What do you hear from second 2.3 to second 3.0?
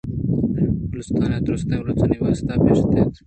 ءَ بھشت